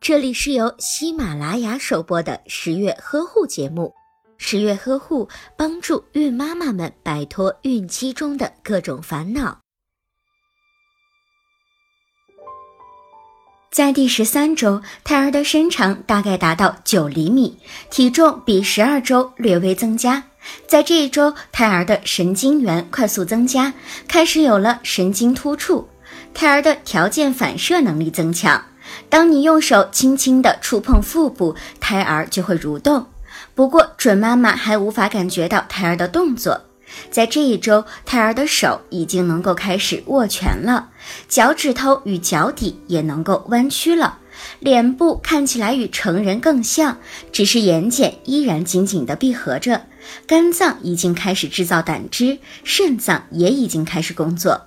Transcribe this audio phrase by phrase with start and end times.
[0.00, 3.92] 这里是由喜马拉雅首播的十月呵护节目。
[4.36, 9.58] 十月呵护帮助孕妈妈们摆脱孕期中的各种烦恼。
[13.70, 17.58] 在第十三周，胎儿的身长大概达到九厘米，
[17.90, 20.22] 体重比十二周略微增加。
[20.68, 23.72] 在这一周，胎儿的神经元快速增加，
[24.06, 25.88] 开始有了神经突触，
[26.32, 28.62] 胎儿的条件反射能力增强。
[29.08, 33.06] 当你用手轻轻地触碰腹部，胎儿就会蠕动。
[33.54, 36.62] 不过，准妈妈还无法感觉到胎儿的动作。
[37.10, 40.90] 在这一周，胎儿的手已经能够开始握拳了，
[41.28, 44.18] 脚趾头与脚底也能够弯曲了，
[44.60, 46.98] 脸部看起来与成人更像，
[47.32, 49.86] 只是眼睑依然紧紧地闭合着。
[50.26, 54.66] 肝脏已经开始制造胆汁，肾脏也已经开始工作。